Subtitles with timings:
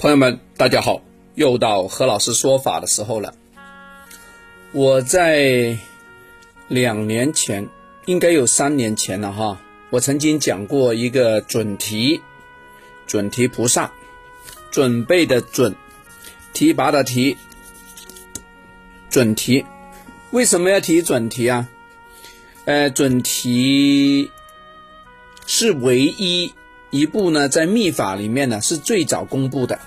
[0.00, 1.02] 朋友们，大家好，
[1.34, 3.34] 又到何老师说法的时候了。
[4.72, 5.76] 我在
[6.68, 7.68] 两年前，
[8.06, 9.60] 应该有三年前了哈，
[9.90, 12.18] 我曾经讲过一个准提，
[13.06, 13.92] 准提菩萨，
[14.70, 15.76] 准备的准，
[16.54, 17.36] 提拔的提，
[19.10, 19.62] 准提。
[20.30, 21.68] 为什么要提准提啊？
[22.64, 24.30] 呃，准提
[25.44, 26.50] 是唯一
[26.90, 29.78] 一部呢，在密法里面呢是最早公布的。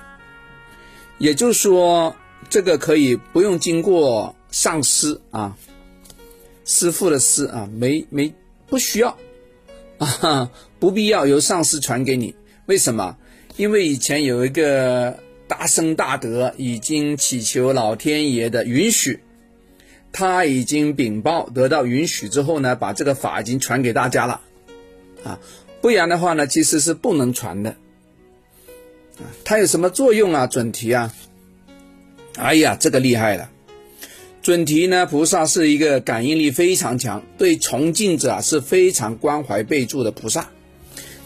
[1.17, 2.15] 也就是说，
[2.49, 5.55] 这个可以不用经过上师啊，
[6.65, 8.33] 师傅的师啊，没没
[8.67, 9.17] 不需要
[9.97, 10.49] 啊，
[10.79, 12.35] 不必要由上师传给你。
[12.65, 13.17] 为什么？
[13.55, 19.19] 因为以前有一个大生大德已经祈求老天爷的允许，
[20.11, 24.41] 他已经禀报得到允许之后呢，把这个法已经传给大家了
[25.23, 25.39] 啊，
[25.83, 27.75] 不然的话呢，其实是不能传的。
[29.43, 30.47] 它有什么作用啊？
[30.47, 31.13] 准提啊！
[32.37, 33.49] 哎呀，这个厉害了！
[34.41, 40.49] 准提呢，菩萨是一个感应力非常强，对崇敬者啊是非常关怀备注的菩萨。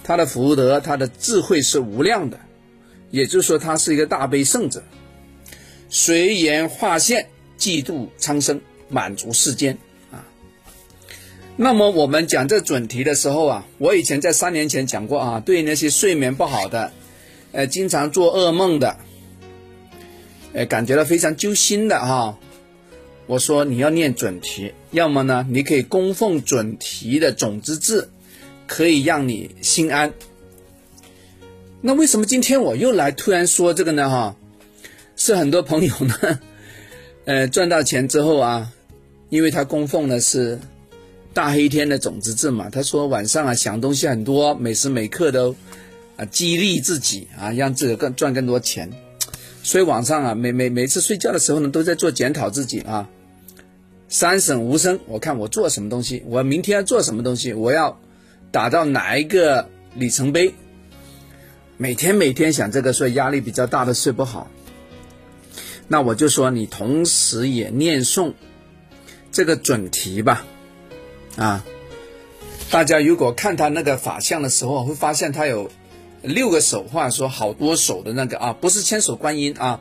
[0.03, 2.39] 他的福德，他的智慧是无量的，
[3.11, 4.81] 也就是说，他是一个大悲圣者，
[5.87, 7.27] 随缘化现，
[7.57, 9.77] 济度苍生，满足世间。
[11.59, 16.91] 那么我们讲这准提的时候啊，我以前在三年前讲过啊，对那些睡眠不好的。
[17.51, 18.97] 呃，经常做噩梦的，
[20.53, 22.37] 呃，感觉到非常揪心的哈。
[23.25, 28.11] 我说你要念准提，要么呢，你可以供奉准提的种子字，
[28.67, 30.13] 可以让你心安。
[31.81, 34.07] 那为什么今天我又来突然说这个呢？
[34.09, 34.35] 哈，
[35.15, 36.39] 是很多朋友呢，
[37.25, 38.71] 呃，赚到钱之后啊，
[39.29, 40.59] 因为他供奉的是
[41.37, 45.55] 大黑天的种子字嘛，他说晚上啊想东西很多，每时每刻都。
[46.15, 48.89] 啊，激励自己啊，让自己更赚更多钱。
[49.61, 53.07] 所以晚上啊，每每每次睡觉的时候呢，都在做检讨自己啊。
[54.09, 57.99] 三省吾身，我看我做什么东西，我明天要做什么东西，我要
[58.51, 60.55] 达到哪一个里程碑。
[61.77, 64.49] 每天每天想这个，所以压力比较大的睡不好。
[65.87, 68.33] 那我就说你同时也念诵
[69.31, 70.43] 这个准题吧，
[71.37, 71.63] 啊，
[72.69, 75.71] 大家如果看他那个法相的时候，会发现他有。
[76.23, 79.79] 六个手，或者说好多手的那个啊，不是千手观音啊，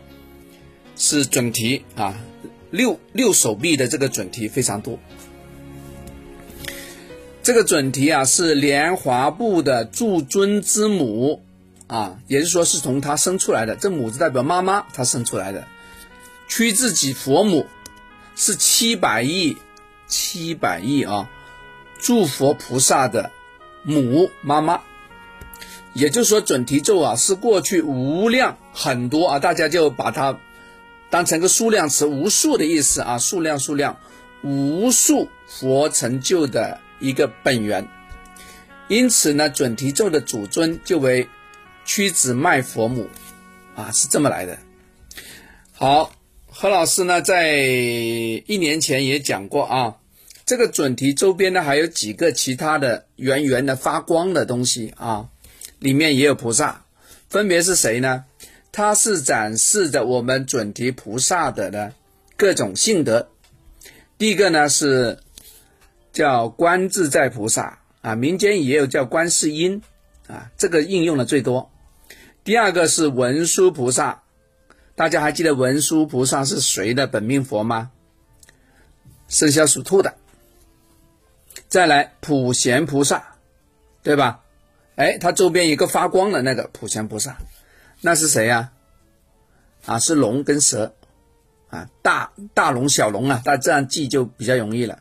[0.94, 2.20] 是准提啊，
[2.70, 4.98] 六六手臂的这个准提非常多。
[7.42, 11.42] 这个准提啊，是莲华部的诸尊之母
[11.86, 13.74] 啊，也就是说是从他生出来的。
[13.74, 15.66] 这母字代表妈妈，他生出来的。
[16.48, 17.66] 屈自己佛母
[18.36, 19.56] 是七百亿
[20.06, 21.30] 七百亿啊，
[21.98, 23.30] 诸佛菩萨的
[23.82, 24.82] 母妈妈。
[25.92, 30.38] 也就是说，准提咒啊是过去无量很多啊，大家就把它
[31.08, 33.98] 当成个数量词，无数的意思啊，数量数量，
[34.42, 37.88] 无数佛成就的一个本源。
[38.88, 41.28] 因此呢，准提咒的祖尊就为
[41.86, 43.08] 屈指脉佛母
[43.74, 44.58] 啊，是这么来的。
[45.72, 46.12] 好，
[46.50, 49.94] 何老师呢在一年前也讲过啊，
[50.46, 55.28] 这个准提周边呢还有几个其他的圆圆的发光的东西啊。
[55.80, 56.86] 里面也有菩萨，
[57.28, 58.24] 分别是谁呢？
[58.72, 61.92] 它是展示着我们准提菩萨的呢
[62.36, 63.28] 各种性德。
[64.16, 65.18] 第一个呢是
[66.12, 69.82] 叫观自在菩萨啊，民间也有叫观世音
[70.28, 71.70] 啊，这个应用的最多。
[72.44, 74.22] 第二个是文殊菩萨，
[74.94, 77.90] 大家还记得文殊菩萨是谁的本命佛吗？
[79.28, 80.14] 生肖属兔的。
[81.76, 83.36] 再来普贤菩萨，
[84.02, 84.40] 对吧？
[84.94, 87.36] 哎，它周边一个发光的那个普贤菩萨，
[88.00, 88.72] 那是谁呀？
[89.84, 90.94] 啊，是龙跟蛇，
[91.68, 95.00] 啊，大大龙小龙啊，大家这样记就比较容易了。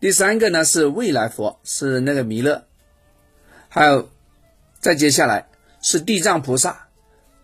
[0.00, 2.64] 第三个呢是未来佛，是那个弥勒，
[3.68, 4.08] 还有
[4.80, 5.46] 再接下来
[5.82, 6.88] 是地藏菩萨，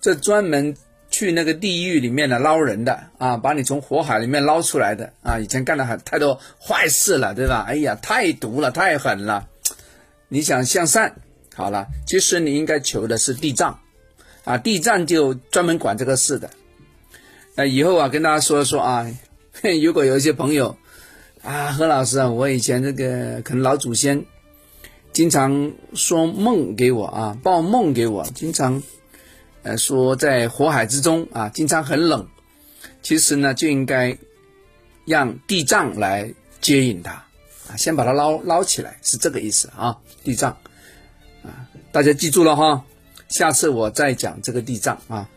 [0.01, 0.75] 这专门
[1.19, 7.65] 去那个地狱里面的捞人的啊，把你从火海里面捞出来的啊，以前干了很太多坏事了，对吧？
[7.67, 9.49] 哎呀，太毒了，太狠了，
[10.29, 11.17] 你想向善。
[11.57, 13.81] 好了，其实你应该求的是地藏，
[14.45, 16.51] 啊，地藏就专门管这个事的。
[17.57, 19.13] 那以后啊，跟大家说说啊，
[19.83, 20.77] 如果有一些朋友
[21.43, 24.25] 啊，何老师啊，我以前这个可能老祖先
[25.13, 28.81] 经常说梦给我啊，报梦给我，经常
[29.69, 32.27] 呃说在火海之中啊，经常很冷，
[33.03, 34.17] 其实呢就应该
[35.05, 36.33] 让地藏来
[36.63, 37.13] 接引他
[37.69, 40.57] 啊，先把他捞捞起来，是这个意思啊，地藏
[41.43, 41.69] 啊。
[41.93, 42.83] 大家记住了哈，
[43.29, 45.29] 下次我再讲这个地藏啊。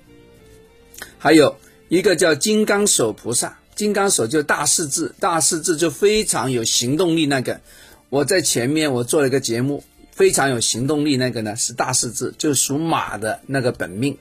[1.18, 1.58] 还有
[1.90, 7.26] 一个叫金刚手菩萨，金刚手就大势至，大势至就非常有行动力。
[7.26, 7.60] 那个
[8.08, 11.18] 我在前面我做了一个节目，非常有行动力。
[11.18, 14.18] 那个呢是大势至，就属马的那个本命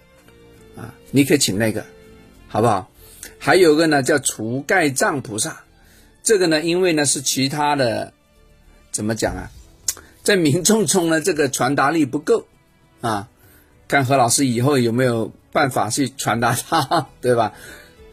[0.77, 1.85] 啊，你可以请那个，
[2.49, 2.91] 好不好？
[3.39, 5.65] 还有个呢叫除盖障菩萨，
[6.23, 8.13] 这个呢因为呢是其他的，
[8.91, 9.51] 怎么讲啊？
[10.23, 12.47] 在民众中呢这个传达力不够
[13.01, 13.29] 啊，
[13.89, 17.53] 看何老师以后有没有办法去传达他，对吧？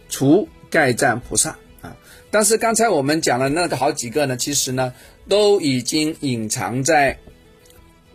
[0.09, 1.95] 除盖障菩萨啊，
[2.31, 4.93] 但是刚才我们讲了那个好几个呢，其实呢
[5.27, 7.19] 都已经隐藏在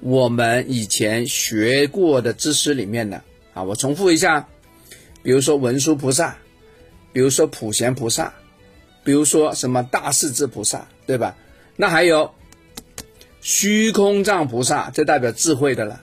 [0.03, 3.23] 我们以前学过的知识里面的
[3.55, 3.63] 啊。
[3.63, 4.47] 我重复一下，
[5.23, 6.37] 比如说文殊菩萨。
[7.15, 8.33] 比如说普贤菩萨，
[9.05, 11.37] 比如说什么大势至菩萨，对吧？
[11.77, 12.33] 那还有
[13.43, 16.01] 虚空藏菩萨，这代表智慧的了。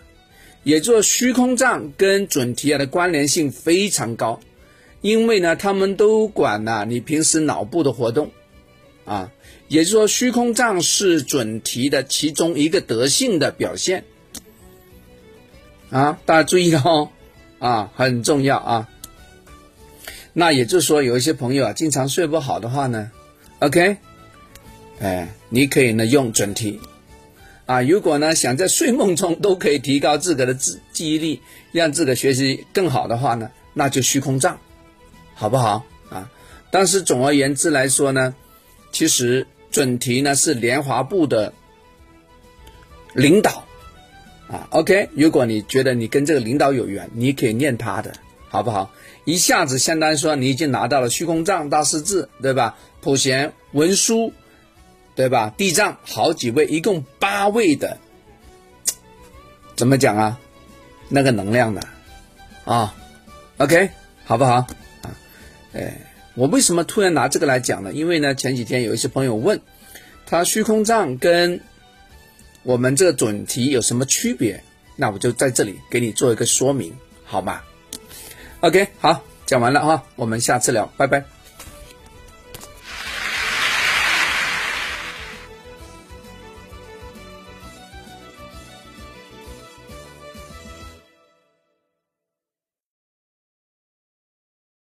[0.64, 4.40] 也就是虚空藏跟准提啊的关联性非常高，
[5.02, 8.30] 因为呢，他们都管呢你平时脑部的活动
[9.10, 9.32] 啊。
[9.68, 14.04] 也就是说，虚空藏是准提的其中一个德性的表现
[15.90, 16.20] 啊。
[16.26, 17.10] 大家注意了哦，
[17.60, 18.90] 啊，很重要啊。
[20.34, 23.12] 那也就是说，有一些朋友啊，经常睡不好的话呢
[23.60, 23.98] ，OK，
[25.00, 26.80] 哎，你可以呢用准提，
[27.66, 31.42] 啊，如果呢想在睡梦中都可以提高自个的记记忆力，
[31.72, 34.60] 让自个学习更好的话呢，那就虚空藏，
[35.34, 36.32] 好不好啊？
[36.72, 38.36] 但是总而言之来说呢，
[38.92, 41.54] 其实准提呢是莲华部的
[43.14, 43.66] 领导，
[44.50, 48.14] 啊，OK，如果你觉得你跟这个领导有缘，你可以念他的。
[48.52, 48.92] 好不好？
[49.26, 52.80] 一下子相当于说你已经拿到了虚空藏大师字，对吧？
[53.00, 54.34] 普贤文殊，
[55.14, 55.54] 对吧？
[55.56, 58.00] 地藏好几位，一共八位的，
[59.76, 60.40] 怎么讲啊？
[61.10, 61.88] 那个能量的
[62.66, 62.96] 啊
[63.60, 63.92] ，OK，
[64.26, 64.56] 好不好？
[65.04, 65.14] 啊，
[65.74, 65.96] 哎，
[66.36, 67.92] 我为什么突然拿这个来讲呢？
[67.94, 69.62] 因为呢，前几天有一些朋友问
[70.26, 71.60] 他虚空藏跟
[72.64, 74.64] 我们这个准提有什么区别，
[74.96, 76.94] 那我就在这里给你做一个说明，
[77.26, 77.62] 好吗
[78.62, 81.39] ？OK，好，讲完了啊，我们下次聊，拜拜。